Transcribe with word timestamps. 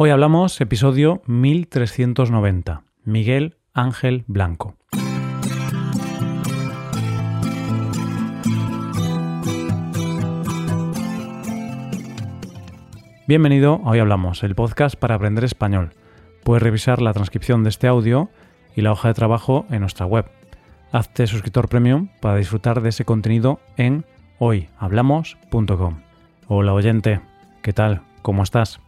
Hoy 0.00 0.10
hablamos 0.10 0.60
episodio 0.60 1.22
1390, 1.26 2.84
Miguel 3.02 3.56
Ángel 3.74 4.22
Blanco. 4.28 4.76
Bienvenido 13.26 13.80
a 13.84 13.90
Hoy 13.90 13.98
Hablamos, 13.98 14.44
el 14.44 14.54
podcast 14.54 14.94
para 14.94 15.16
aprender 15.16 15.42
español. 15.42 15.90
Puedes 16.44 16.62
revisar 16.62 17.02
la 17.02 17.12
transcripción 17.12 17.64
de 17.64 17.70
este 17.70 17.88
audio 17.88 18.30
y 18.76 18.82
la 18.82 18.92
hoja 18.92 19.08
de 19.08 19.14
trabajo 19.14 19.66
en 19.68 19.80
nuestra 19.80 20.06
web. 20.06 20.26
Hazte 20.92 21.26
suscriptor 21.26 21.68
premium 21.68 22.10
para 22.20 22.36
disfrutar 22.36 22.82
de 22.82 22.90
ese 22.90 23.04
contenido 23.04 23.58
en 23.76 24.04
hoyhablamos.com. 24.38 26.02
Hola 26.46 26.72
oyente, 26.72 27.20
¿qué 27.62 27.72
tal? 27.72 28.02
¿Cómo 28.22 28.44
estás? 28.44 28.78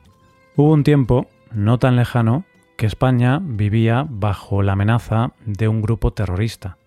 Hubo 0.57 0.73
un 0.73 0.85
tiempo, 0.85 1.29
no 1.53 1.79
tan 1.79 1.97
lejano, 1.97 2.45
que 2.77 2.87
España 2.87 3.41
vivía 3.43 4.07
bajo 4.09 4.63
la 4.63 4.73
amenaza 4.73 5.33
de 5.45 5.69
un 5.69 5.83
grupo 5.83 6.13
terrorista. 6.13 6.79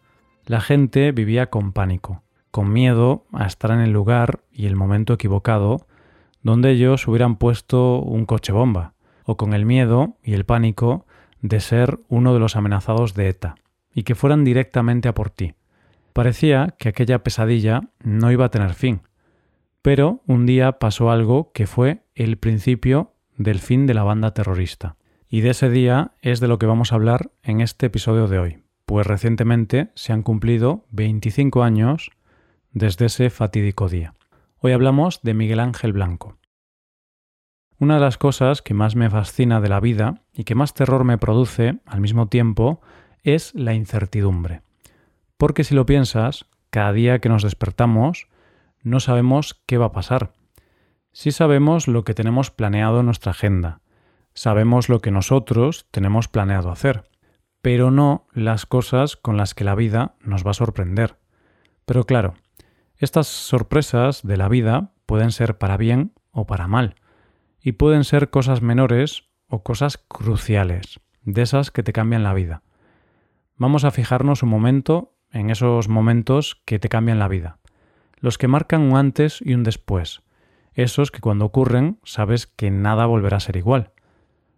La 0.45 0.59
gente 0.59 1.12
vivía 1.12 1.49
con 1.49 1.72
pánico, 1.72 2.23
con 2.52 2.73
miedo 2.73 3.26
a 3.31 3.45
estar 3.45 3.72
en 3.72 3.80
el 3.80 3.91
lugar 3.91 4.41
y 4.52 4.66
el 4.66 4.76
momento 4.76 5.13
equivocado 5.13 5.88
donde 6.41 6.72
ellos 6.72 7.08
hubieran 7.08 7.38
puesto 7.38 7.99
un 7.99 8.26
coche 8.26 8.52
bomba, 8.52 8.94
o 9.23 9.38
con 9.38 9.53
el 9.53 9.66
miedo 9.66 10.17
y 10.22 10.34
el 10.34 10.44
pánico 10.44 11.05
de 11.41 11.61
ser 11.61 12.00
uno 12.09 12.34
de 12.34 12.39
los 12.39 12.58
amenazados 12.58 13.14
de 13.14 13.30
ETA, 13.30 13.55
y 13.94 14.03
que 14.03 14.14
fueran 14.14 14.44
directamente 14.44 15.08
a 15.08 15.14
por 15.14 15.30
ti. 15.30 15.53
Parecía 16.11 16.75
que 16.77 16.89
aquella 16.89 17.23
pesadilla 17.23 17.81
no 18.03 18.31
iba 18.31 18.45
a 18.45 18.52
tener 18.52 18.73
fin. 18.73 19.02
Pero 19.81 20.22
un 20.27 20.45
día 20.45 20.73
pasó 20.80 21.11
algo 21.11 21.52
que 21.53 21.66
fue 21.66 22.03
el 22.14 22.38
principio 22.38 23.12
del 23.38 23.60
fin 23.60 23.88
de 23.88 23.94
la 23.94 24.04
banda 24.04 24.34
terrorista. 24.34 24.98
Y 25.28 25.42
de 25.42 25.52
ese 25.52 25.70
día 25.70 26.12
es 26.22 26.40
de 26.40 26.48
lo 26.48 26.60
que 26.60 26.66
vamos 26.66 26.92
a 26.92 26.96
hablar 26.96 27.32
en 27.42 27.62
este 27.62 27.88
episodio 27.88 28.28
de 28.28 28.40
hoy, 28.40 28.64
pues 28.86 29.08
recientemente 29.08 29.92
se 29.95 30.14
han 30.14 30.23
cumplido 30.23 30.86
25 30.92 31.64
años 31.64 32.12
desde 32.72 33.06
ese 33.06 33.30
fatídico 33.30 33.90
día. 33.90 34.14
Hoy 34.58 34.72
hablamos 34.72 35.22
de 35.23 35.34
Miguel 35.34 35.59
Ángel 35.59 35.94
Blanco. 35.94 36.38
Una 37.80 37.95
de 37.95 38.02
las 38.02 38.17
cosas 38.17 38.62
que 38.62 38.73
más 38.73 38.95
me 38.95 39.09
fascina 39.09 39.59
de 39.59 39.70
la 39.70 39.80
vida 39.80 40.22
y 40.31 40.44
que 40.44 40.56
más 40.56 40.73
terror 40.73 41.03
me 41.03 41.18
produce 41.18 41.80
al 41.86 42.00
mismo 42.00 42.28
tiempo 42.28 42.81
es 43.23 43.53
la 43.56 43.73
incertidumbre. 43.73 44.62
Porque 45.38 45.64
si 45.64 45.75
lo 45.75 45.86
piensas, 45.86 46.45
cada 46.70 46.94
día 46.94 47.20
que 47.20 47.30
nos 47.30 47.44
despertamos 47.44 48.28
no 48.84 49.00
sabemos 49.00 49.62
qué 49.66 49.78
va 49.78 49.88
a 49.88 49.92
pasar, 49.92 50.34
Sí 51.16 51.31
sabemos 51.31 51.88
lo 51.88 52.03
que 52.03 52.16
tenemos 52.16 52.50
planeado 52.50 53.02
en 53.02 53.06
nuestra 53.06 53.31
agenda, 53.33 53.81
sabemos 54.33 54.89
lo 54.89 55.00
que 55.00 55.11
nosotros 55.11 55.86
tenemos 55.92 56.28
planeado 56.28 56.72
hacer, 56.72 57.08
pero 57.61 57.92
no 57.92 58.25
las 58.33 58.66
cosas 58.66 59.16
con 59.16 59.38
las 59.38 59.53
que 59.53 59.64
la 59.64 59.75
vida 59.75 60.16
nos 60.22 60.44
va 60.44 60.52
a 60.52 60.56
sorprender. 60.56 61.19
Pero 61.86 62.06
claro, 62.06 62.34
estas 62.97 63.28
sorpresas 63.28 64.23
de 64.23 64.38
la 64.38 64.50
vida 64.50 64.91
pueden 65.06 65.31
ser 65.31 65.59
para 65.59 65.78
bien 65.78 66.14
o 66.31 66.47
para 66.47 66.67
mal, 66.67 66.95
y 67.61 67.73
pueden 67.73 68.06
ser 68.06 68.31
cosas 68.31 68.64
menores 68.64 69.30
o 69.47 69.61
cosas 69.61 70.00
cruciales, 70.00 71.00
de 71.22 71.44
esas 71.44 71.69
que 71.69 71.84
te 71.84 71.94
cambian 71.94 72.23
la 72.23 72.34
vida. 72.34 72.64
Vamos 73.56 73.84
a 73.84 73.91
fijarnos 73.91 74.41
un 74.41 74.50
momento 74.50 75.14
en 75.30 75.52
esos 75.52 75.89
momentos 75.89 76.59
que 76.66 76.80
te 76.80 76.89
cambian 76.89 77.19
la 77.19 77.28
vida, 77.28 77.59
los 78.16 78.39
que 78.39 78.47
marcan 78.47 78.81
un 78.81 78.97
antes 78.97 79.41
y 79.45 79.53
un 79.53 79.61
después, 79.61 80.23
esos 80.75 81.11
que 81.11 81.19
cuando 81.19 81.45
ocurren 81.45 81.99
sabes 82.03 82.47
que 82.47 82.71
nada 82.71 83.05
volverá 83.05 83.38
a 83.38 83.41
ser 83.41 83.57
igual. 83.57 83.91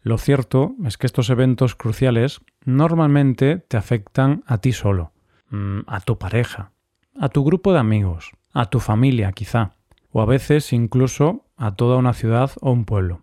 Lo 0.01 0.17
cierto 0.17 0.75
es 0.85 0.97
que 0.97 1.07
estos 1.07 1.29
eventos 1.29 1.75
cruciales 1.75 2.41
normalmente 2.63 3.57
te 3.57 3.75
afectan 3.75 4.43
a 4.45 4.59
ti 4.59 4.71
solo, 4.71 5.11
mm, 5.49 5.79
a 5.87 5.99
tu 6.01 6.17
pareja, 6.17 6.71
a 7.19 7.29
tu 7.29 7.43
grupo 7.43 7.73
de 7.73 7.79
amigos, 7.79 8.31
a 8.53 8.69
tu 8.69 8.79
familia 8.79 9.31
quizá, 9.31 9.71
o 10.11 10.21
a 10.21 10.25
veces 10.25 10.73
incluso 10.73 11.45
a 11.57 11.75
toda 11.75 11.97
una 11.97 12.13
ciudad 12.13 12.51
o 12.61 12.71
un 12.71 12.85
pueblo. 12.85 13.19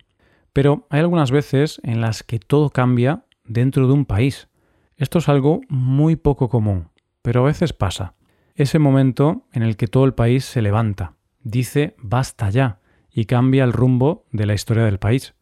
Pero 0.51 0.85
hay 0.89 0.99
algunas 0.99 1.31
veces 1.31 1.79
en 1.83 2.01
las 2.01 2.21
que 2.21 2.39
todo 2.39 2.69
cambia 2.69 3.23
dentro 3.45 3.87
de 3.87 3.93
un 3.93 4.05
país. 4.05 4.49
Esto 4.97 5.19
es 5.19 5.29
algo 5.29 5.61
muy 5.69 6.15
poco 6.15 6.49
común, 6.49 6.89
pero 7.21 7.41
a 7.41 7.45
veces 7.45 7.73
pasa. 7.73 8.13
Ese 8.55 8.77
momento 8.77 9.47
en 9.53 9.63
el 9.63 9.77
que 9.77 9.87
todo 9.87 10.05
el 10.05 10.13
país 10.13 10.45
se 10.45 10.61
levanta, 10.61 11.13
dice 11.41 11.95
basta 11.97 12.49
ya, 12.49 12.79
y 13.13 13.25
cambia 13.25 13.63
el 13.63 13.73
rumbo 13.73 14.25
de 14.31 14.45
la 14.45 14.53
historia 14.53 14.83
del 14.83 14.99
país. 14.99 15.35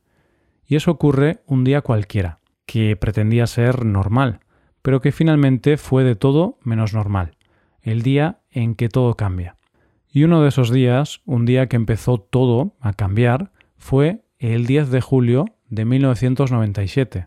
Y 0.66 0.76
eso 0.76 0.92
ocurre 0.92 1.42
un 1.46 1.64
día 1.64 1.82
cualquiera, 1.82 2.40
que 2.66 2.96
pretendía 2.96 3.48
ser 3.48 3.86
normal, 3.86 4.42
pero 4.82 5.02
que 5.02 5.12
finalmente 5.12 5.78
fue 5.78 6.04
de 6.04 6.16
todo 6.16 6.60
menos 6.64 6.94
normal, 6.94 7.38
el 7.82 8.02
día 8.02 8.40
en 8.52 8.76
que 8.76 8.90
todo 8.90 9.16
cambia. 9.16 9.58
Y 10.14 10.24
uno 10.24 10.42
de 10.42 10.50
esos 10.50 10.72
días, 10.72 11.22
un 11.26 11.46
día 11.46 11.68
que 11.68 11.78
empezó 11.78 12.20
todo 12.20 12.76
a 12.82 12.94
cambiar, 12.94 13.52
fue 13.78 14.26
el 14.40 14.66
10 14.66 14.90
de 14.90 15.02
julio 15.02 15.46
de 15.70 15.86
1997. 15.86 17.26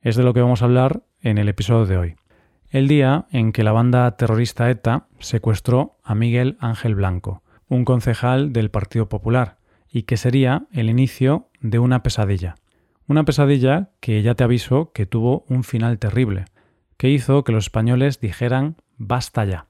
Es 0.00 0.16
de 0.16 0.22
lo 0.22 0.32
que 0.32 0.40
vamos 0.40 0.62
a 0.62 0.64
hablar 0.64 1.02
en 1.20 1.36
el 1.38 1.48
episodio 1.48 1.86
de 1.86 1.98
hoy. 1.98 2.16
El 2.70 2.88
día 2.88 3.26
en 3.30 3.52
que 3.52 3.64
la 3.64 3.72
banda 3.72 4.16
terrorista 4.16 4.70
ETA 4.70 5.08
secuestró 5.18 5.98
a 6.02 6.14
Miguel 6.14 6.56
Ángel 6.60 6.94
Blanco, 6.94 7.42
un 7.68 7.84
concejal 7.84 8.52
del 8.52 8.70
Partido 8.70 9.08
Popular, 9.08 9.58
y 9.96 10.02
que 10.02 10.18
sería 10.18 10.66
el 10.72 10.90
inicio 10.90 11.48
de 11.62 11.78
una 11.78 12.02
pesadilla. 12.02 12.56
Una 13.06 13.24
pesadilla 13.24 13.92
que 14.00 14.20
ya 14.20 14.34
te 14.34 14.44
aviso 14.44 14.92
que 14.92 15.06
tuvo 15.06 15.46
un 15.48 15.64
final 15.64 15.98
terrible, 15.98 16.44
que 16.98 17.08
hizo 17.08 17.44
que 17.44 17.52
los 17.52 17.64
españoles 17.64 18.20
dijeran 18.20 18.76
basta 18.98 19.46
ya. 19.46 19.68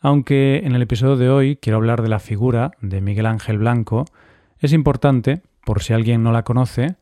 Aunque 0.00 0.60
en 0.64 0.74
el 0.74 0.82
episodio 0.82 1.16
de 1.16 1.30
hoy 1.30 1.56
quiero 1.56 1.78
hablar 1.78 2.02
de 2.02 2.10
la 2.10 2.18
figura 2.18 2.72
de 2.82 3.00
Miguel 3.00 3.24
Ángel 3.24 3.56
Blanco, 3.56 4.04
es 4.58 4.74
importante, 4.74 5.40
por 5.64 5.82
si 5.82 5.94
alguien 5.94 6.22
no 6.22 6.30
la 6.30 6.42
conoce, 6.42 6.96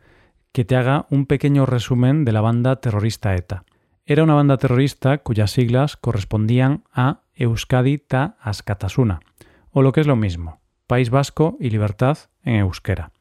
que 0.53 0.65
te 0.65 0.77
haga 0.77 1.07
un 1.11 1.27
pequeño 1.27 1.67
resumen 1.67 2.25
de 2.25 2.31
la 2.31 2.43
banda 2.43 2.77
terrorista 2.77 3.35
ETA. 3.35 3.65
Era 4.07 4.23
una 4.23 4.35
banda 4.35 4.57
terrorista 4.57 5.19
cuyas 5.19 5.51
siglas 5.51 5.97
correspondían 5.97 6.85
a 6.93 7.23
Euskadi 7.35 7.99
Ta 7.99 8.37
Askatasuna, 8.41 9.19
o 9.73 9.83
lo 9.83 9.91
que 9.91 10.01
es 10.01 10.07
lo 10.07 10.15
mismo, 10.15 10.61
País 10.87 11.11
Vasco 11.11 11.57
y 11.59 11.71
Libertad 11.71 12.19
en 12.45 12.57
euskera. 12.57 13.13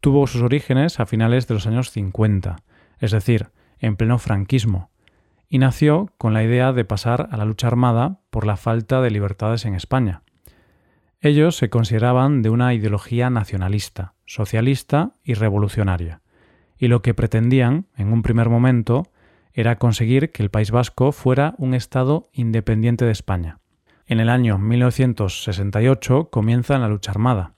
Tuvo 0.00 0.26
sus 0.26 0.42
orígenes 0.42 1.00
a 1.00 1.06
finales 1.06 1.46
de 1.46 1.54
los 1.54 1.66
años 1.66 1.90
50, 1.90 2.56
es 2.98 3.10
decir, 3.12 3.50
en 3.78 3.96
pleno 3.96 4.18
franquismo, 4.18 4.90
y 5.48 5.58
nació 5.58 6.10
con 6.18 6.32
la 6.32 6.42
idea 6.42 6.72
de 6.72 6.84
pasar 6.84 7.28
a 7.30 7.36
la 7.36 7.44
lucha 7.44 7.66
armada 7.66 8.20
por 8.30 8.46
la 8.46 8.56
falta 8.56 9.00
de 9.00 9.10
libertades 9.10 9.64
en 9.64 9.74
España. 9.74 10.22
Ellos 11.20 11.56
se 11.56 11.70
consideraban 11.70 12.42
de 12.42 12.50
una 12.50 12.74
ideología 12.74 13.30
nacionalista, 13.30 14.14
socialista 14.24 15.12
y 15.22 15.34
revolucionaria, 15.34 16.22
y 16.78 16.88
lo 16.88 17.02
que 17.02 17.14
pretendían, 17.14 17.86
en 17.96 18.12
un 18.12 18.22
primer 18.22 18.48
momento, 18.48 19.12
era 19.52 19.76
conseguir 19.76 20.32
que 20.32 20.42
el 20.42 20.50
País 20.50 20.70
Vasco 20.70 21.12
fuera 21.12 21.54
un 21.58 21.74
Estado 21.74 22.28
independiente 22.32 23.04
de 23.04 23.12
España. 23.12 23.60
En 24.06 24.18
el 24.18 24.28
año 24.28 24.58
1968 24.58 26.30
comienza 26.30 26.78
la 26.78 26.88
lucha 26.88 27.12
armada, 27.12 27.54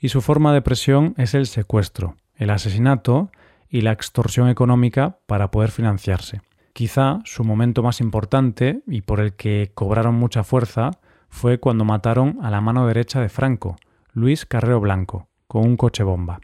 y 0.00 0.08
su 0.08 0.20
forma 0.20 0.52
de 0.52 0.62
presión 0.62 1.14
es 1.16 1.34
el 1.34 1.46
secuestro, 1.46 2.16
el 2.36 2.50
asesinato 2.50 3.30
y 3.68 3.80
la 3.80 3.92
extorsión 3.92 4.48
económica 4.48 5.18
para 5.26 5.50
poder 5.50 5.70
financiarse. 5.70 6.40
Quizá 6.72 7.20
su 7.24 7.44
momento 7.44 7.82
más 7.82 8.00
importante 8.00 8.82
y 8.86 9.02
por 9.02 9.20
el 9.20 9.34
que 9.34 9.70
cobraron 9.74 10.14
mucha 10.14 10.44
fuerza 10.44 10.90
fue 11.28 11.58
cuando 11.58 11.84
mataron 11.84 12.38
a 12.42 12.50
la 12.50 12.60
mano 12.60 12.86
derecha 12.86 13.20
de 13.20 13.28
Franco, 13.28 13.76
Luis 14.12 14.46
Carrero 14.46 14.80
Blanco, 14.80 15.28
con 15.46 15.64
un 15.64 15.76
coche 15.76 16.02
bomba. 16.02 16.40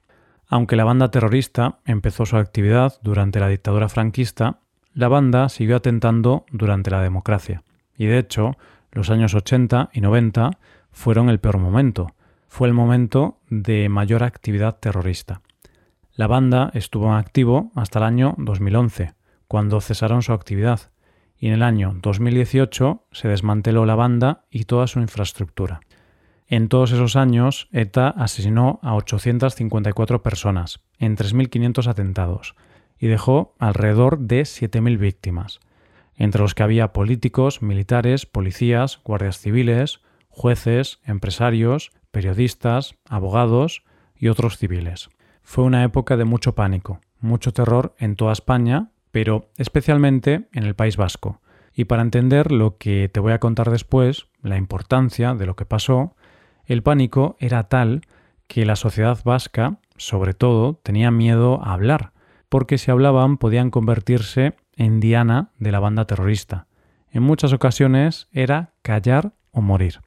Aunque 0.48 0.74
la 0.74 0.84
banda 0.84 1.10
terrorista 1.10 1.78
empezó 1.84 2.26
su 2.26 2.36
actividad 2.36 2.94
durante 3.02 3.38
la 3.38 3.48
dictadura 3.48 3.88
franquista, 3.88 4.58
la 4.92 5.06
banda 5.06 5.48
siguió 5.48 5.76
atentando 5.76 6.44
durante 6.50 6.90
la 6.90 7.00
democracia. 7.00 7.62
Y 7.96 8.06
de 8.06 8.18
hecho, 8.18 8.56
los 8.90 9.10
años 9.10 9.34
80 9.34 9.90
y 9.92 10.00
90 10.00 10.50
fueron 10.90 11.28
el 11.28 11.38
peor 11.38 11.58
momento. 11.58 12.08
Fue 12.50 12.68
el 12.68 12.74
momento 12.74 13.38
de 13.48 13.88
mayor 13.88 14.22
actividad 14.22 14.76
terrorista. 14.78 15.40
La 16.12 16.26
banda 16.26 16.70
estuvo 16.74 17.06
en 17.06 17.14
activo 17.14 17.70
hasta 17.74 18.00
el 18.00 18.04
año 18.04 18.34
2011, 18.36 19.14
cuando 19.48 19.80
cesaron 19.80 20.20
su 20.20 20.34
actividad, 20.34 20.90
y 21.38 21.46
en 21.46 21.54
el 21.54 21.62
año 21.62 21.94
2018 22.02 23.06
se 23.12 23.28
desmanteló 23.28 23.86
la 23.86 23.94
banda 23.94 24.44
y 24.50 24.64
toda 24.64 24.88
su 24.88 25.00
infraestructura. 25.00 25.80
En 26.48 26.68
todos 26.68 26.92
esos 26.92 27.16
años, 27.16 27.68
ETA 27.72 28.08
asesinó 28.08 28.80
a 28.82 28.94
854 28.96 30.22
personas, 30.22 30.80
en 30.98 31.16
3.500 31.16 31.86
atentados, 31.86 32.56
y 32.98 33.06
dejó 33.06 33.54
alrededor 33.58 34.18
de 34.18 34.42
7.000 34.42 34.98
víctimas 34.98 35.60
entre 36.16 36.42
los 36.42 36.54
que 36.54 36.62
había 36.62 36.92
políticos, 36.92 37.62
militares, 37.62 38.26
policías, 38.26 39.00
guardias 39.04 39.38
civiles, 39.38 40.02
jueces, 40.28 41.00
empresarios, 41.06 41.92
periodistas, 42.10 42.94
abogados 43.08 43.82
y 44.16 44.28
otros 44.28 44.58
civiles. 44.58 45.08
Fue 45.42 45.64
una 45.64 45.82
época 45.84 46.16
de 46.16 46.24
mucho 46.24 46.54
pánico, 46.54 47.00
mucho 47.20 47.52
terror 47.52 47.94
en 47.98 48.16
toda 48.16 48.32
España, 48.32 48.90
pero 49.10 49.50
especialmente 49.56 50.48
en 50.52 50.64
el 50.64 50.74
País 50.74 50.96
Vasco. 50.96 51.40
Y 51.74 51.84
para 51.84 52.02
entender 52.02 52.52
lo 52.52 52.76
que 52.76 53.08
te 53.08 53.20
voy 53.20 53.32
a 53.32 53.40
contar 53.40 53.70
después, 53.70 54.26
la 54.42 54.56
importancia 54.56 55.34
de 55.34 55.46
lo 55.46 55.56
que 55.56 55.64
pasó, 55.64 56.14
el 56.64 56.82
pánico 56.82 57.36
era 57.38 57.64
tal 57.64 58.02
que 58.46 58.64
la 58.64 58.76
sociedad 58.76 59.18
vasca, 59.24 59.78
sobre 59.96 60.34
todo, 60.34 60.74
tenía 60.82 61.10
miedo 61.10 61.62
a 61.62 61.72
hablar, 61.72 62.12
porque 62.48 62.78
si 62.78 62.90
hablaban 62.90 63.38
podían 63.38 63.70
convertirse 63.70 64.54
en 64.76 64.98
diana 64.98 65.52
de 65.58 65.72
la 65.72 65.80
banda 65.80 66.06
terrorista. 66.06 66.66
En 67.10 67.22
muchas 67.22 67.52
ocasiones 67.52 68.28
era 68.32 68.72
callar 68.82 69.32
o 69.52 69.60
morir. 69.60 70.00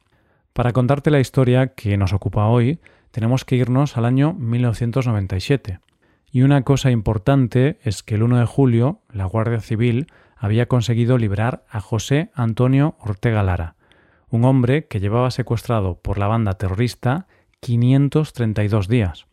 Para 0.54 0.72
contarte 0.72 1.10
la 1.10 1.20
historia 1.20 1.74
que 1.74 1.98
nos 1.98 2.14
ocupa 2.14 2.46
hoy, 2.46 2.80
tenemos 3.10 3.44
que 3.44 3.56
irnos 3.56 3.98
al 3.98 4.06
año 4.06 4.34
1997. 4.34 5.80
Y 6.32 6.44
una 6.44 6.62
cosa 6.62 6.92
importante 6.92 7.80
es 7.82 8.04
que 8.04 8.16
el 8.16 8.24
1 8.24 8.38
de 8.38 8.46
julio 8.46 9.02
la 9.12 9.26
Guardia 9.26 9.62
Civil 9.62 10.08
había 10.38 10.68
conseguido 10.68 11.18
librar 11.18 11.66
a 11.70 11.80
José 11.80 12.30
Antonio 12.36 12.96
Ortega 13.00 13.42
Lara, 13.42 13.76
un 14.30 14.46
hombre 14.46 14.86
que 14.86 15.00
llevaba 15.00 15.32
secuestrado 15.32 16.00
por 16.00 16.20
la 16.20 16.28
banda 16.28 16.54
terrorista 16.54 17.26
532 17.62 18.88
días. 18.88 19.26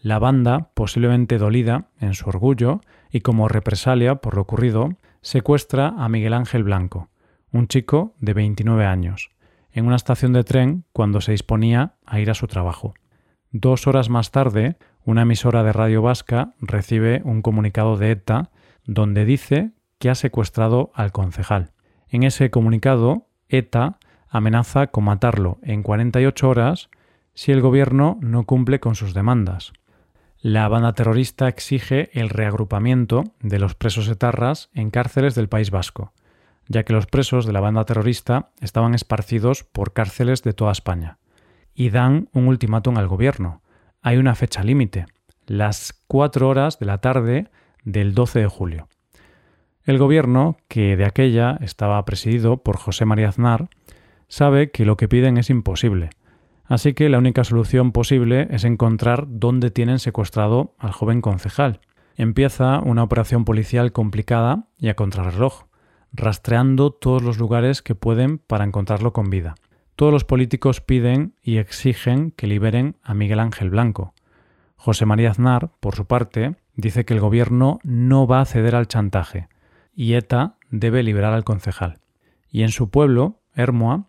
La 0.00 0.20
banda, 0.20 0.70
posiblemente 0.74 1.38
dolida 1.38 1.88
en 1.98 2.14
su 2.14 2.28
orgullo 2.28 2.82
y 3.10 3.20
como 3.20 3.48
represalia 3.48 4.16
por 4.16 4.36
lo 4.36 4.42
ocurrido, 4.42 4.90
secuestra 5.22 5.88
a 5.98 6.08
Miguel 6.08 6.34
Ángel 6.34 6.62
Blanco, 6.62 7.08
un 7.50 7.66
chico 7.66 8.14
de 8.20 8.34
29 8.34 8.84
años, 8.84 9.30
en 9.72 9.86
una 9.86 9.96
estación 9.96 10.32
de 10.32 10.44
tren 10.44 10.84
cuando 10.92 11.20
se 11.20 11.32
disponía 11.32 11.94
a 12.06 12.20
ir 12.20 12.30
a 12.30 12.34
su 12.34 12.46
trabajo. 12.46 12.94
Dos 13.50 13.86
horas 13.86 14.08
más 14.08 14.30
tarde, 14.30 14.76
una 15.04 15.22
emisora 15.22 15.62
de 15.62 15.72
radio 15.72 16.02
vasca 16.02 16.54
recibe 16.60 17.22
un 17.24 17.42
comunicado 17.42 17.96
de 17.96 18.12
ETA 18.12 18.50
donde 18.84 19.24
dice 19.24 19.72
que 19.98 20.10
ha 20.10 20.14
secuestrado 20.14 20.90
al 20.94 21.12
concejal. 21.12 21.72
En 22.08 22.22
ese 22.22 22.50
comunicado, 22.50 23.26
ETA 23.48 23.98
amenaza 24.28 24.88
con 24.88 25.04
matarlo 25.04 25.58
en 25.62 25.82
48 25.82 26.48
horas 26.48 26.88
si 27.34 27.52
el 27.52 27.60
gobierno 27.60 28.18
no 28.20 28.44
cumple 28.44 28.80
con 28.80 28.94
sus 28.94 29.14
demandas. 29.14 29.72
La 30.40 30.66
banda 30.68 30.92
terrorista 30.92 31.48
exige 31.48 32.10
el 32.18 32.28
reagrupamiento 32.28 33.24
de 33.40 33.58
los 33.58 33.74
presos 33.74 34.08
etarras 34.08 34.70
en 34.74 34.90
cárceles 34.90 35.34
del 35.34 35.48
País 35.48 35.70
Vasco, 35.70 36.12
ya 36.68 36.84
que 36.84 36.92
los 36.92 37.06
presos 37.06 37.46
de 37.46 37.52
la 37.52 37.60
banda 37.60 37.84
terrorista 37.84 38.50
estaban 38.60 38.94
esparcidos 38.94 39.64
por 39.64 39.92
cárceles 39.92 40.42
de 40.42 40.52
toda 40.52 40.72
España 40.72 41.18
y 41.74 41.90
dan 41.90 42.28
un 42.32 42.48
ultimátum 42.48 42.98
al 42.98 43.08
gobierno. 43.08 43.62
Hay 44.02 44.16
una 44.16 44.34
fecha 44.34 44.62
límite, 44.62 45.06
las 45.46 45.94
cuatro 46.06 46.48
horas 46.48 46.78
de 46.78 46.86
la 46.86 46.98
tarde 46.98 47.48
del 47.84 48.14
12 48.14 48.40
de 48.40 48.46
julio. 48.46 48.88
El 49.84 49.98
gobierno, 49.98 50.56
que 50.68 50.96
de 50.96 51.04
aquella 51.04 51.58
estaba 51.60 52.04
presidido 52.04 52.58
por 52.62 52.76
José 52.76 53.04
María 53.04 53.28
Aznar, 53.28 53.68
sabe 54.28 54.70
que 54.70 54.84
lo 54.84 54.96
que 54.96 55.08
piden 55.08 55.38
es 55.38 55.50
imposible, 55.50 56.10
así 56.64 56.94
que 56.94 57.08
la 57.08 57.18
única 57.18 57.42
solución 57.42 57.90
posible 57.90 58.46
es 58.50 58.64
encontrar 58.64 59.26
dónde 59.28 59.70
tienen 59.70 59.98
secuestrado 59.98 60.74
al 60.78 60.92
joven 60.92 61.20
concejal. 61.20 61.80
Empieza 62.14 62.78
una 62.80 63.02
operación 63.02 63.44
policial 63.44 63.92
complicada 63.92 64.68
y 64.78 64.88
a 64.88 64.94
contrarreloj, 64.94 65.64
rastreando 66.12 66.90
todos 66.90 67.22
los 67.22 67.38
lugares 67.38 67.82
que 67.82 67.94
pueden 67.94 68.38
para 68.38 68.64
encontrarlo 68.64 69.12
con 69.12 69.30
vida. 69.30 69.54
Todos 69.96 70.12
los 70.12 70.24
políticos 70.24 70.80
piden 70.80 71.34
y 71.42 71.58
exigen 71.58 72.30
que 72.30 72.46
liberen 72.46 72.96
a 73.02 73.14
Miguel 73.14 73.40
Ángel 73.40 73.70
Blanco. 73.70 74.14
José 74.76 75.06
María 75.06 75.30
Aznar, 75.30 75.70
por 75.80 75.94
su 75.94 76.06
parte, 76.06 76.56
dice 76.74 77.04
que 77.04 77.14
el 77.14 77.20
gobierno 77.20 77.78
no 77.82 78.26
va 78.26 78.40
a 78.40 78.46
ceder 78.46 78.74
al 78.74 78.88
chantaje 78.88 79.48
y 79.94 80.14
ETA 80.14 80.56
debe 80.70 81.02
liberar 81.02 81.34
al 81.34 81.44
concejal. 81.44 82.00
Y 82.50 82.62
en 82.62 82.70
su 82.70 82.90
pueblo, 82.90 83.42
Hermoa, 83.54 84.08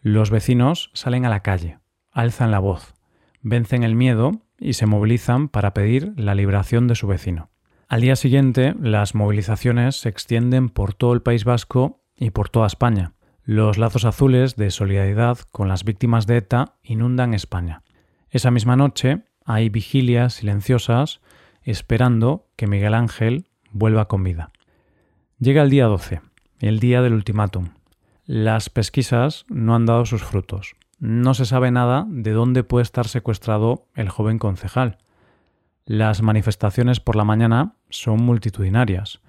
los 0.00 0.30
vecinos 0.30 0.90
salen 0.94 1.24
a 1.24 1.30
la 1.30 1.40
calle, 1.40 1.78
alzan 2.10 2.50
la 2.50 2.58
voz, 2.58 2.94
vencen 3.42 3.82
el 3.82 3.94
miedo 3.94 4.42
y 4.58 4.74
se 4.74 4.86
movilizan 4.86 5.48
para 5.48 5.74
pedir 5.74 6.12
la 6.16 6.34
liberación 6.34 6.86
de 6.88 6.94
su 6.94 7.06
vecino. 7.06 7.50
Al 7.94 8.00
día 8.00 8.16
siguiente, 8.16 8.74
las 8.80 9.14
movilizaciones 9.14 10.00
se 10.00 10.08
extienden 10.08 10.68
por 10.68 10.94
todo 10.94 11.12
el 11.12 11.22
País 11.22 11.44
Vasco 11.44 12.02
y 12.16 12.30
por 12.30 12.48
toda 12.48 12.66
España. 12.66 13.12
Los 13.44 13.78
lazos 13.78 14.04
azules 14.04 14.56
de 14.56 14.72
solidaridad 14.72 15.38
con 15.52 15.68
las 15.68 15.84
víctimas 15.84 16.26
de 16.26 16.38
ETA 16.38 16.74
inundan 16.82 17.34
España. 17.34 17.84
Esa 18.30 18.50
misma 18.50 18.74
noche 18.74 19.22
hay 19.44 19.68
vigilias 19.68 20.34
silenciosas 20.34 21.20
esperando 21.62 22.48
que 22.56 22.66
Miguel 22.66 22.94
Ángel 22.94 23.46
vuelva 23.70 24.08
con 24.08 24.24
vida. 24.24 24.50
Llega 25.38 25.62
el 25.62 25.70
día 25.70 25.86
12, 25.86 26.20
el 26.58 26.80
día 26.80 27.00
del 27.00 27.12
ultimátum. 27.12 27.74
Las 28.24 28.70
pesquisas 28.70 29.46
no 29.48 29.76
han 29.76 29.86
dado 29.86 30.04
sus 30.04 30.24
frutos. 30.24 30.74
No 30.98 31.32
se 31.32 31.46
sabe 31.46 31.70
nada 31.70 32.06
de 32.08 32.32
dónde 32.32 32.64
puede 32.64 32.82
estar 32.82 33.06
secuestrado 33.06 33.86
el 33.94 34.08
joven 34.08 34.40
concejal. 34.40 34.98
Las 35.86 36.22
manifestaciones 36.22 37.00
por 37.00 37.16
la 37.16 37.24
mañana 37.24 37.76
son 37.90 38.22
multitudinarias. 38.22 39.20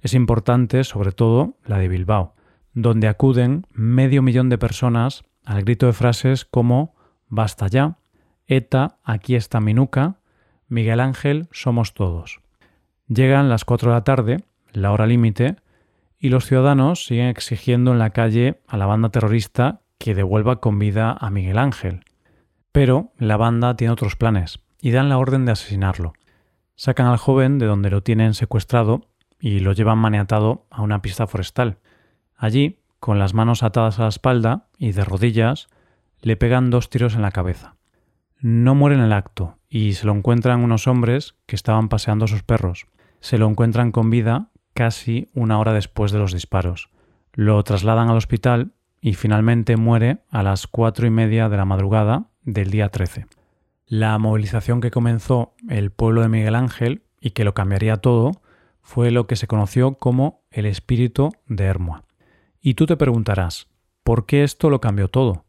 Es 0.00 0.14
importante, 0.14 0.84
sobre 0.84 1.12
todo, 1.12 1.56
la 1.64 1.78
de 1.78 1.88
Bilbao 1.88 2.34
donde 2.82 3.08
acuden 3.08 3.66
medio 3.72 4.22
millón 4.22 4.48
de 4.50 4.58
personas 4.58 5.24
al 5.44 5.62
grito 5.62 5.86
de 5.86 5.92
frases 5.92 6.44
como 6.44 6.94
Basta 7.26 7.66
ya, 7.66 7.98
ETA, 8.46 8.98
aquí 9.04 9.34
está 9.34 9.60
mi 9.60 9.74
nuca, 9.74 10.20
Miguel 10.68 11.00
Ángel, 11.00 11.48
somos 11.50 11.92
todos. 11.92 12.40
Llegan 13.08 13.48
las 13.48 13.64
4 13.64 13.90
de 13.90 13.96
la 13.96 14.04
tarde, 14.04 14.44
la 14.72 14.92
hora 14.92 15.06
límite, 15.06 15.56
y 16.18 16.28
los 16.28 16.46
ciudadanos 16.46 17.04
siguen 17.04 17.26
exigiendo 17.26 17.92
en 17.92 17.98
la 17.98 18.10
calle 18.10 18.60
a 18.66 18.76
la 18.76 18.86
banda 18.86 19.10
terrorista 19.10 19.80
que 19.98 20.14
devuelva 20.14 20.60
con 20.60 20.78
vida 20.78 21.16
a 21.18 21.30
Miguel 21.30 21.58
Ángel. 21.58 22.04
Pero 22.72 23.12
la 23.18 23.36
banda 23.36 23.76
tiene 23.76 23.92
otros 23.92 24.16
planes 24.16 24.60
y 24.80 24.90
dan 24.90 25.08
la 25.08 25.18
orden 25.18 25.44
de 25.44 25.52
asesinarlo. 25.52 26.12
Sacan 26.76 27.06
al 27.06 27.16
joven 27.16 27.58
de 27.58 27.66
donde 27.66 27.90
lo 27.90 28.02
tienen 28.02 28.34
secuestrado 28.34 29.02
y 29.40 29.60
lo 29.60 29.72
llevan 29.72 29.98
maniatado 29.98 30.66
a 30.70 30.82
una 30.82 31.02
pista 31.02 31.26
forestal. 31.26 31.78
Allí, 32.36 32.80
con 33.00 33.18
las 33.18 33.34
manos 33.34 33.62
atadas 33.62 33.98
a 33.98 34.02
la 34.02 34.08
espalda 34.08 34.68
y 34.78 34.92
de 34.92 35.04
rodillas, 35.04 35.68
le 36.20 36.36
pegan 36.36 36.70
dos 36.70 36.90
tiros 36.90 37.14
en 37.14 37.22
la 37.22 37.30
cabeza. 37.30 37.76
No 38.40 38.74
muere 38.74 38.96
en 38.96 39.02
el 39.02 39.12
acto 39.12 39.58
y 39.68 39.94
se 39.94 40.06
lo 40.06 40.14
encuentran 40.14 40.62
unos 40.62 40.86
hombres 40.86 41.34
que 41.46 41.56
estaban 41.56 41.88
paseando 41.88 42.26
sus 42.26 42.42
perros. 42.42 42.86
Se 43.20 43.38
lo 43.38 43.48
encuentran 43.48 43.90
con 43.90 44.10
vida 44.10 44.50
casi 44.74 45.28
una 45.34 45.58
hora 45.58 45.72
después 45.72 46.12
de 46.12 46.18
los 46.18 46.32
disparos. 46.32 46.90
Lo 47.32 47.62
trasladan 47.64 48.08
al 48.08 48.16
hospital 48.16 48.72
y 49.00 49.14
finalmente 49.14 49.76
muere 49.76 50.22
a 50.30 50.42
las 50.42 50.66
cuatro 50.66 51.06
y 51.06 51.10
media 51.10 51.48
de 51.48 51.56
la 51.56 51.64
madrugada 51.64 52.26
del 52.42 52.70
día 52.70 52.88
13. 52.88 53.26
La 53.90 54.18
movilización 54.18 54.82
que 54.82 54.90
comenzó 54.90 55.54
el 55.66 55.90
pueblo 55.90 56.20
de 56.20 56.28
Miguel 56.28 56.56
Ángel 56.56 57.04
y 57.22 57.30
que 57.30 57.44
lo 57.44 57.54
cambiaría 57.54 57.96
todo 57.96 58.32
fue 58.82 59.10
lo 59.10 59.26
que 59.26 59.34
se 59.34 59.46
conoció 59.46 59.94
como 59.94 60.42
el 60.50 60.66
espíritu 60.66 61.30
de 61.46 61.64
Hermoa. 61.64 62.04
Y 62.60 62.74
tú 62.74 62.84
te 62.84 62.98
preguntarás, 62.98 63.68
¿por 64.04 64.26
qué 64.26 64.44
esto 64.44 64.68
lo 64.68 64.82
cambió 64.82 65.08
todo? 65.08 65.46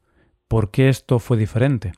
¿Por 0.47 0.71
qué 0.71 0.87
esto 0.87 1.19
fue 1.19 1.35
diferente? 1.35 1.91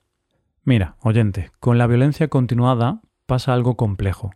Mira, 0.63 0.95
oyente, 1.01 1.51
con 1.59 1.77
la 1.77 1.85
violencia 1.85 2.27
continuada 2.27 3.01
pasa 3.27 3.53
algo 3.53 3.77
complejo, 3.77 4.31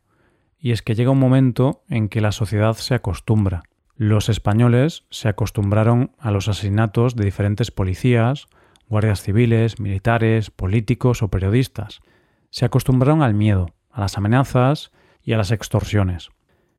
y 0.60 0.74
es 0.74 0.84
que 0.84 0.94
llega 0.94 1.10
un 1.10 1.20
momento 1.20 1.84
en 1.90 2.08
que 2.08 2.22
la 2.22 2.32
sociedad 2.32 2.76
se 2.76 2.94
acostumbra. 2.94 3.64
Los 3.96 4.30
españoles 4.30 5.06
se 5.10 5.28
acostumbraron 5.28 6.12
a 6.20 6.30
los 6.30 6.50
asesinatos 6.50 7.16
de 7.16 7.26
diferentes 7.26 7.72
policías, 7.72 8.48
guardias 8.88 9.22
civiles, 9.22 9.80
militares, 9.80 10.52
políticos 10.52 11.24
o 11.24 11.30
periodistas. 11.30 12.02
Se 12.50 12.66
acostumbraron 12.66 13.22
al 13.22 13.34
miedo, 13.34 13.76
a 13.90 14.02
las 14.02 14.18
amenazas 14.18 14.92
y 15.22 15.34
a 15.34 15.38
las 15.38 15.52
extorsiones. 15.52 16.30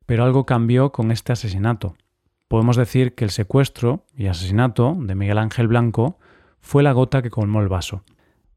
Pero 0.05 0.23
algo 0.23 0.45
cambió 0.45 0.91
con 0.91 1.11
este 1.11 1.33
asesinato 1.33 1.95
podemos 2.47 2.77
decir 2.77 3.15
que 3.15 3.25
el 3.25 3.31
secuestro 3.31 4.05
y 4.15 4.27
asesinato 4.27 4.95
de 4.99 5.15
Miguel 5.15 5.37
Ángel 5.37 5.67
Blanco 5.67 6.17
fue 6.59 6.83
la 6.83 6.91
gota 6.91 7.21
que 7.21 7.29
colmó 7.29 7.61
el 7.61 7.67
vaso. 7.67 8.03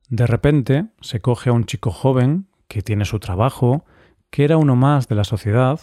De 0.08 0.26
repente 0.26 0.86
se 1.00 1.20
coge 1.20 1.50
a 1.50 1.52
un 1.52 1.64
chico 1.64 1.90
joven 1.90 2.48
que 2.68 2.82
tiene 2.82 3.04
su 3.04 3.18
trabajo, 3.18 3.84
que 4.30 4.44
era 4.44 4.56
uno 4.56 4.76
más 4.76 5.08
de 5.08 5.16
la 5.16 5.24
sociedad, 5.24 5.80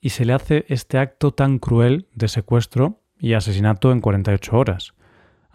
y 0.00 0.10
se 0.10 0.24
le 0.24 0.32
hace 0.32 0.64
este 0.68 0.98
acto 0.98 1.32
tan 1.32 1.58
cruel 1.58 2.08
de 2.14 2.28
secuestro 2.28 3.02
y 3.18 3.32
asesinato 3.32 3.90
en 3.90 4.00
48 4.00 4.56
horas, 4.56 4.94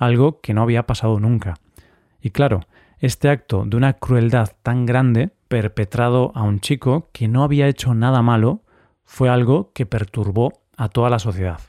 algo 0.05 0.41
que 0.41 0.53
no 0.53 0.61
había 0.61 0.85
pasado 0.85 1.19
nunca. 1.19 1.55
Y 2.21 2.31
claro, 2.31 2.61
este 2.99 3.29
acto 3.29 3.65
de 3.65 3.75
una 3.75 3.93
crueldad 3.93 4.51
tan 4.63 4.85
grande, 4.85 5.31
perpetrado 5.47 6.31
a 6.35 6.43
un 6.43 6.59
chico 6.59 7.09
que 7.11 7.27
no 7.27 7.43
había 7.43 7.67
hecho 7.67 7.93
nada 7.93 8.21
malo, 8.21 8.61
fue 9.03 9.29
algo 9.29 9.71
que 9.73 9.85
perturbó 9.85 10.53
a 10.77 10.89
toda 10.89 11.09
la 11.09 11.19
sociedad. 11.19 11.59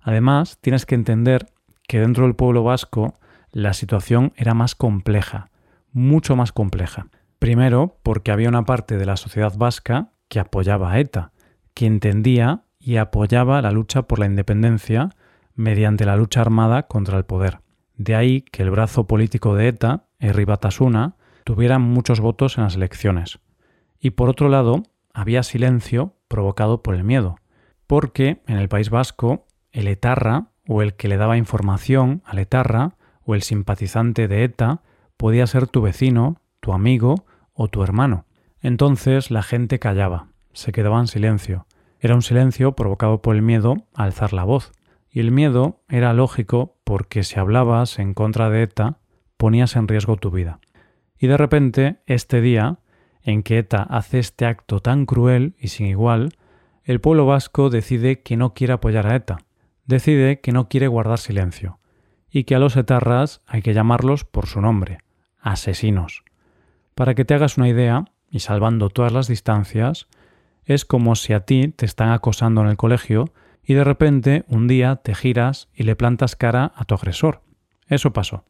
Además, 0.00 0.58
tienes 0.60 0.84
que 0.84 0.94
entender 0.94 1.46
que 1.88 2.00
dentro 2.00 2.24
del 2.24 2.36
pueblo 2.36 2.62
vasco 2.62 3.14
la 3.50 3.72
situación 3.72 4.32
era 4.36 4.52
más 4.52 4.74
compleja, 4.74 5.50
mucho 5.92 6.36
más 6.36 6.52
compleja. 6.52 7.06
Primero, 7.38 7.98
porque 8.02 8.30
había 8.30 8.48
una 8.48 8.64
parte 8.64 8.98
de 8.98 9.06
la 9.06 9.16
sociedad 9.16 9.54
vasca 9.56 10.10
que 10.28 10.40
apoyaba 10.40 10.92
a 10.92 10.98
ETA, 10.98 11.32
que 11.72 11.86
entendía 11.86 12.64
y 12.78 12.96
apoyaba 12.96 13.62
la 13.62 13.70
lucha 13.70 14.02
por 14.02 14.18
la 14.18 14.26
independencia 14.26 15.10
mediante 15.54 16.04
la 16.04 16.16
lucha 16.16 16.40
armada 16.40 16.84
contra 16.84 17.16
el 17.16 17.24
poder. 17.24 17.63
De 17.96 18.14
ahí 18.14 18.42
que 18.42 18.62
el 18.62 18.70
brazo 18.70 19.06
político 19.06 19.54
de 19.54 19.68
ETA, 19.68 20.06
Herri 20.18 20.44
Batasuna, 20.44 21.16
tuviera 21.44 21.78
muchos 21.78 22.20
votos 22.20 22.58
en 22.58 22.64
las 22.64 22.74
elecciones. 22.74 23.38
Y 24.00 24.10
por 24.10 24.28
otro 24.28 24.48
lado, 24.48 24.82
había 25.12 25.42
silencio 25.42 26.16
provocado 26.28 26.82
por 26.82 26.94
el 26.94 27.04
miedo, 27.04 27.36
porque 27.86 28.42
en 28.46 28.58
el 28.58 28.68
País 28.68 28.90
Vasco 28.90 29.46
el 29.70 29.88
etarra 29.88 30.48
o 30.66 30.82
el 30.82 30.94
que 30.94 31.08
le 31.08 31.16
daba 31.16 31.36
información 31.36 32.22
al 32.24 32.38
etarra 32.38 32.96
o 33.22 33.34
el 33.34 33.42
simpatizante 33.42 34.28
de 34.28 34.44
ETA 34.44 34.82
podía 35.16 35.46
ser 35.46 35.66
tu 35.66 35.82
vecino, 35.82 36.40
tu 36.60 36.72
amigo 36.72 37.26
o 37.52 37.68
tu 37.68 37.82
hermano. 37.82 38.26
Entonces 38.60 39.30
la 39.30 39.42
gente 39.42 39.78
callaba, 39.78 40.28
se 40.52 40.72
quedaba 40.72 41.00
en 41.00 41.06
silencio. 41.06 41.66
Era 42.00 42.14
un 42.14 42.22
silencio 42.22 42.72
provocado 42.72 43.22
por 43.22 43.36
el 43.36 43.42
miedo 43.42 43.76
a 43.94 44.04
alzar 44.04 44.32
la 44.32 44.44
voz. 44.44 44.72
Y 45.14 45.20
el 45.20 45.30
miedo 45.30 45.80
era 45.88 46.12
lógico 46.12 46.76
porque 46.82 47.22
si 47.22 47.38
hablabas 47.38 48.00
en 48.00 48.14
contra 48.14 48.50
de 48.50 48.64
ETA, 48.64 48.98
ponías 49.36 49.76
en 49.76 49.86
riesgo 49.86 50.16
tu 50.16 50.32
vida. 50.32 50.58
Y 51.16 51.28
de 51.28 51.36
repente, 51.36 52.00
este 52.06 52.40
día, 52.40 52.78
en 53.22 53.44
que 53.44 53.58
ETA 53.58 53.84
hace 53.84 54.18
este 54.18 54.44
acto 54.44 54.80
tan 54.80 55.06
cruel 55.06 55.54
y 55.56 55.68
sin 55.68 55.86
igual, 55.86 56.30
el 56.82 57.00
pueblo 57.00 57.26
vasco 57.26 57.70
decide 57.70 58.22
que 58.22 58.36
no 58.36 58.54
quiere 58.54 58.72
apoyar 58.72 59.06
a 59.06 59.14
ETA, 59.14 59.38
decide 59.86 60.40
que 60.40 60.50
no 60.50 60.68
quiere 60.68 60.88
guardar 60.88 61.20
silencio, 61.20 61.78
y 62.28 62.42
que 62.42 62.56
a 62.56 62.58
los 62.58 62.76
etarras 62.76 63.40
hay 63.46 63.62
que 63.62 63.72
llamarlos 63.72 64.24
por 64.24 64.46
su 64.46 64.60
nombre, 64.60 64.98
asesinos. 65.38 66.24
Para 66.96 67.14
que 67.14 67.24
te 67.24 67.34
hagas 67.34 67.56
una 67.56 67.68
idea, 67.68 68.06
y 68.28 68.40
salvando 68.40 68.90
todas 68.90 69.12
las 69.12 69.28
distancias, 69.28 70.08
es 70.64 70.84
como 70.84 71.14
si 71.14 71.34
a 71.34 71.44
ti 71.44 71.68
te 71.68 71.86
están 71.86 72.10
acosando 72.10 72.62
en 72.62 72.66
el 72.66 72.76
colegio 72.76 73.32
y 73.66 73.74
de 73.74 73.84
repente 73.84 74.44
un 74.48 74.68
día 74.68 74.96
te 74.96 75.14
giras 75.14 75.68
y 75.74 75.84
le 75.84 75.96
plantas 75.96 76.36
cara 76.36 76.72
a 76.74 76.84
tu 76.84 76.94
agresor. 76.94 77.42
Eso 77.88 78.12
pasó. 78.12 78.44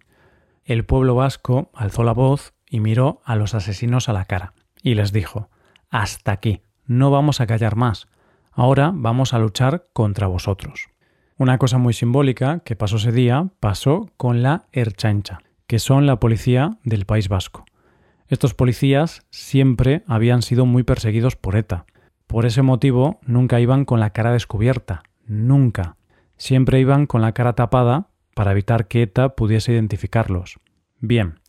El 0.65 0.85
pueblo 0.85 1.15
vasco 1.15 1.71
alzó 1.75 2.05
la 2.05 2.13
voz 2.13 2.55
y 2.69 2.81
miró 2.81 3.21
a 3.25 3.37
los 3.37 3.55
asesinos 3.55 4.09
a 4.09 4.13
la 4.13 4.25
cara 4.25 4.55
y 4.83 4.95
les 4.95 5.13
dijo 5.13 5.49
Hasta 5.91 6.33
aquí, 6.33 6.63
no 6.87 7.11
vamos 7.11 7.41
a 7.41 7.47
callar 7.47 7.77
más, 7.77 8.07
ahora 8.53 8.93
vamos 8.95 9.35
a 9.35 9.39
luchar 9.39 9.87
contra 9.93 10.27
vosotros. 10.27 10.89
Una 11.37 11.59
cosa 11.59 11.79
muy 11.79 11.93
simbólica 11.93 12.61
que 12.61 12.77
pasó 12.77 12.97
ese 12.97 13.11
día 13.11 13.49
pasó 13.59 14.11
con 14.17 14.43
la 14.43 14.67
Erchancha, 14.71 15.41
que 15.67 15.81
son 15.81 16.07
la 16.07 16.21
policía 16.21 16.79
del 16.85 17.07
País 17.07 17.29
Vasco. 17.29 17.65
Estos 18.29 18.55
policías 18.55 19.27
siempre 19.31 20.05
habían 20.07 20.43
sido 20.43 20.65
muy 20.65 20.83
perseguidos 20.83 21.37
por 21.37 21.57
ETA. 21.57 21.87
Por 22.27 22.47
ese 22.47 22.63
motivo 22.63 23.21
nunca 23.27 23.61
iban 23.61 23.85
con 23.85 24.01
la 24.01 24.11
cara 24.11 24.33
descubierta, 24.33 25.03
nunca. 25.27 25.97
Siempre 26.37 26.81
iban 26.81 27.07
con 27.07 27.21
la 27.21 27.33
cara 27.33 27.55
tapada 27.55 28.09
para 28.35 28.53
evitar 28.53 28.89
que 28.89 29.03
ETA 29.03 29.37
pudiese 29.37 29.73
identificarlos. 29.73 30.59
Bien, 31.01 31.41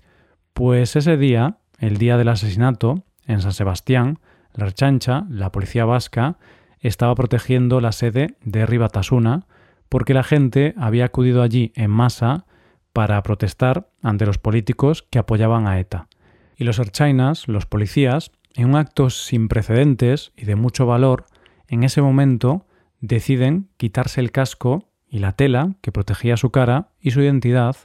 pues 0.54 0.96
ese 0.96 1.18
día, 1.18 1.58
el 1.80 1.98
día 1.98 2.18
del 2.18 2.30
asesinato, 2.30 3.04
en 3.26 3.42
San 3.42 3.54
Sebastián, 3.54 4.20
la 4.54 4.66
Erchancha, 4.66 5.26
la 5.30 5.52
policía 5.52 5.86
vasca, 5.86 6.38
estaba 6.80 7.16
protegiendo 7.16 7.82
la 7.82 7.92
sede 7.92 8.38
de 8.44 8.66
Ribatasuna 8.66 9.48
porque 9.90 10.14
la 10.14 10.24
gente 10.24 10.74
había 10.78 11.06
acudido 11.06 11.42
allí 11.42 11.72
en 11.76 11.92
masa 11.92 12.46
para 12.94 13.22
protestar 13.24 13.90
ante 14.02 14.26
los 14.26 14.38
políticos 14.38 15.04
que 15.10 15.20
apoyaban 15.20 15.68
a 15.68 15.80
ETA. 15.80 16.08
Y 16.56 16.64
los 16.64 16.80
erchainas, 16.80 17.48
los 17.48 17.66
policías, 17.66 18.32
en 18.56 18.70
un 18.70 18.76
acto 18.76 19.10
sin 19.10 19.48
precedentes 19.48 20.32
y 20.36 20.46
de 20.46 20.56
mucho 20.56 20.86
valor, 20.86 21.26
en 21.68 21.84
ese 21.84 22.02
momento 22.02 22.66
deciden 23.02 23.70
quitarse 23.78 24.22
el 24.22 24.32
casco 24.32 24.90
y 25.08 25.20
la 25.20 25.34
tela 25.34 25.76
que 25.82 25.92
protegía 25.92 26.38
su 26.38 26.52
cara 26.52 26.90
y 27.00 27.12
su 27.12 27.22
identidad 27.22 27.76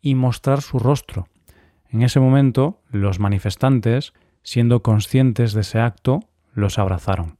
y 0.00 0.14
mostrar 0.14 0.62
su 0.62 0.78
rostro. 0.78 1.28
En 1.88 2.02
ese 2.02 2.20
momento, 2.20 2.82
los 2.90 3.20
manifestantes, 3.20 4.12
siendo 4.42 4.82
conscientes 4.82 5.52
de 5.52 5.62
ese 5.62 5.80
acto, 5.80 6.20
los 6.52 6.78
abrazaron. 6.78 7.38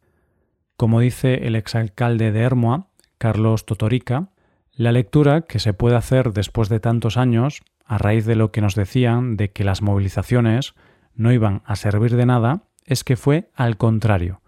Como 0.77 1.01
dice 1.01 1.47
el 1.47 1.57
exalcalde 1.57 2.33
de 2.33 2.41
Hermoa, 2.41 2.89
Carlos 3.19 3.67
Totorica, 3.67 4.29
la 4.73 4.93
lectura 4.93 5.43
que 5.43 5.59
se 5.59 5.73
puede 5.73 5.97
hacer 5.97 6.33
después 6.33 6.69
de 6.69 6.81
tantos 6.81 7.17
años, 7.17 7.63
a 7.85 7.99
raíz 7.99 8.27
de 8.27 8.37
lo 8.37 8.53
que 8.53 8.61
nos 8.61 8.75
decían 8.75 9.37
de 9.37 9.51
que 9.51 9.65
las 9.65 9.81
movilizaciones 9.81 10.75
no 11.15 11.33
iban 11.33 11.63
a 11.65 11.77
servir 11.77 12.15
de 12.15 12.27
nada, 12.27 12.65
es 12.87 13.05
que 13.05 13.17
fue 13.17 13.51
al 13.55 13.77
contrario. 13.77 14.41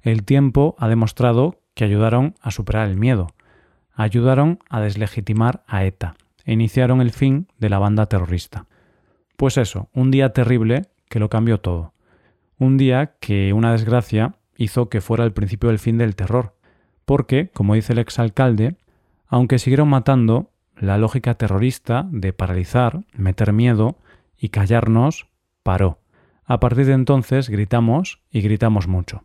El 0.00 0.24
tiempo 0.24 0.74
ha 0.78 0.88
demostrado 0.88 1.60
que 1.74 1.84
ayudaron 1.84 2.34
a 2.40 2.50
superar 2.50 2.88
el 2.88 2.96
miedo, 2.96 3.28
ayudaron 3.94 4.58
a 4.68 4.80
deslegitimar 4.80 5.62
a 5.66 5.84
ETA 5.84 6.16
e 6.44 6.52
iniciaron 6.52 7.00
el 7.00 7.12
fin 7.12 7.46
de 7.58 7.68
la 7.68 7.78
banda 7.78 8.06
terrorista. 8.06 8.66
Pues 9.36 9.56
eso, 9.56 9.88
un 9.92 10.10
día 10.10 10.32
terrible 10.32 10.86
que 11.08 11.20
lo 11.20 11.28
cambió 11.28 11.60
todo. 11.60 11.92
Un 12.58 12.78
día 12.78 13.14
que 13.20 13.52
una 13.52 13.72
desgracia 13.72 14.34
hizo 14.56 14.88
que 14.88 15.00
fuera 15.00 15.24
el 15.24 15.32
principio 15.32 15.68
del 15.68 15.78
fin 15.78 15.98
del 15.98 16.16
terror, 16.16 16.54
porque, 17.04 17.50
como 17.52 17.74
dice 17.74 17.92
el 17.92 17.98
exalcalde, 17.98 18.76
aunque 19.26 19.58
siguieron 19.58 19.88
matando, 19.88 20.50
la 20.76 20.98
lógica 20.98 21.34
terrorista 21.34 22.06
de 22.10 22.32
paralizar, 22.32 23.04
meter 23.14 23.52
miedo 23.52 23.96
y 24.38 24.48
callarnos 24.48 25.26
paró. 25.62 26.01
A 26.44 26.60
partir 26.60 26.86
de 26.86 26.92
entonces 26.92 27.48
gritamos 27.48 28.20
y 28.30 28.40
gritamos 28.40 28.88
mucho. 28.88 29.24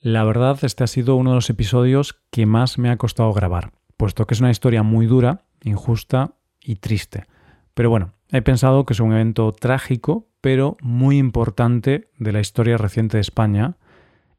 La 0.00 0.24
verdad, 0.24 0.58
este 0.62 0.84
ha 0.84 0.86
sido 0.86 1.16
uno 1.16 1.30
de 1.30 1.36
los 1.36 1.50
episodios 1.50 2.20
que 2.30 2.46
más 2.46 2.78
me 2.78 2.90
ha 2.90 2.96
costado 2.96 3.32
grabar, 3.32 3.72
puesto 3.96 4.26
que 4.26 4.34
es 4.34 4.40
una 4.40 4.50
historia 4.50 4.82
muy 4.82 5.06
dura, 5.06 5.44
injusta 5.62 6.34
y 6.60 6.76
triste. 6.76 7.26
Pero 7.74 7.90
bueno, 7.90 8.12
he 8.30 8.42
pensado 8.42 8.84
que 8.84 8.94
es 8.94 9.00
un 9.00 9.12
evento 9.12 9.52
trágico, 9.52 10.28
pero 10.40 10.76
muy 10.80 11.18
importante 11.18 12.10
de 12.18 12.32
la 12.32 12.40
historia 12.40 12.78
reciente 12.78 13.16
de 13.16 13.22
España, 13.22 13.76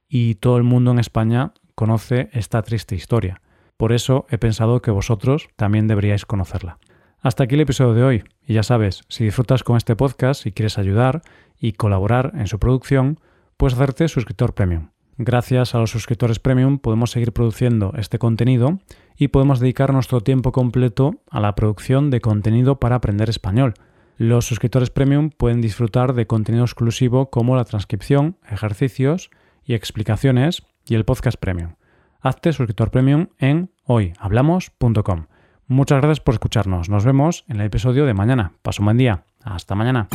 y 0.08 0.36
todo 0.36 0.58
el 0.58 0.64
mundo 0.64 0.92
en 0.92 1.00
España 1.00 1.54
conoce 1.76 2.30
esta 2.34 2.62
triste 2.62 2.96
historia. 2.96 3.42
Por 3.78 3.92
eso 3.92 4.26
he 4.30 4.38
pensado 4.38 4.82
que 4.82 4.92
vosotros 4.92 5.50
también 5.56 5.88
deberíais 5.88 6.26
conocerla. 6.26 6.78
Hasta 7.20 7.46
aquí 7.46 7.56
el 7.56 7.62
episodio 7.62 7.94
de 7.94 8.04
hoy, 8.04 8.24
y 8.46 8.54
ya 8.54 8.64
sabes, 8.64 9.02
si 9.08 9.24
disfrutas 9.24 9.64
con 9.64 9.78
este 9.78 9.96
podcast 9.96 10.46
y 10.46 10.52
quieres 10.52 10.78
ayudar 10.78 11.22
y 11.64 11.72
colaborar 11.72 12.34
en 12.36 12.48
su 12.48 12.60
producción, 12.60 13.22
puedes 13.56 13.76
hacerte 13.76 14.10
suscriptor 14.10 14.54
premium. 14.54 14.90
Gracias 15.18 15.74
a 15.74 15.80
los 15.80 15.92
suscriptores 15.92 16.38
premium 16.38 16.78
podemos 16.78 17.12
seguir 17.12 17.32
produciendo 17.32 17.94
este 17.96 18.20
contenido 18.20 18.80
y 19.16 19.30
podemos 19.30 19.62
dedicar 19.62 19.94
nuestro 19.94 20.20
tiempo 20.20 20.52
completo 20.52 21.22
a 21.32 21.40
la 21.40 21.56
producción 21.56 22.10
de 22.10 22.20
contenido 22.20 22.82
para 22.82 22.98
aprender 22.98 23.30
español. 23.30 23.76
Los 24.18 24.46
suscriptores 24.46 24.90
premium 24.90 25.30
pueden 25.30 25.62
disfrutar 25.62 26.14
de 26.14 26.28
contenido 26.28 26.66
exclusivo 26.66 27.30
como 27.30 27.56
la 27.56 27.64
transcripción, 27.64 28.36
ejercicios 28.50 29.30
y 29.64 29.74
explicaciones 29.74 30.64
y 30.86 30.96
el 30.96 31.06
podcast 31.06 31.38
premium. 31.38 31.76
Hazte 32.20 32.52
suscriptor 32.52 32.92
premium 32.92 33.28
en 33.38 33.72
hoyhablamos.com. 33.86 35.28
Muchas 35.68 36.02
gracias 36.02 36.20
por 36.20 36.34
escucharnos. 36.34 36.90
Nos 36.90 37.06
vemos 37.06 37.46
en 37.48 37.62
el 37.62 37.68
episodio 37.68 38.06
de 38.06 38.14
mañana. 38.14 38.52
Paso 38.64 38.82
un 38.82 38.88
buen 38.88 38.98
día. 38.98 39.24
Hasta 39.42 39.76
mañana. 39.76 40.10